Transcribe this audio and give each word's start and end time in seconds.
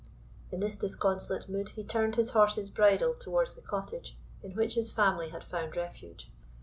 In 0.51 0.61
this 0.61 0.79
disconsolate 0.79 1.47
mood 1.47 1.69
he 1.75 1.83
turned 1.83 2.15
his 2.15 2.31
horse's 2.31 2.71
bridle 2.71 3.13
towards 3.13 3.53
the 3.53 3.61
cottage 3.61 4.17
in 4.41 4.53
which 4.55 4.73
his 4.73 4.89
family 4.89 5.29
had 5.29 5.43
found 5.43 5.75
refuge. 5.75 6.31